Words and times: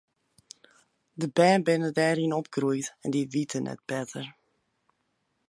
De 1.19 1.27
bern 1.35 1.61
binne 1.67 1.89
dêryn 1.97 2.37
opgroeid 2.39 2.85
en 3.03 3.09
dy 3.13 3.23
witte 3.31 3.59
net 3.61 3.79
better. 3.89 4.25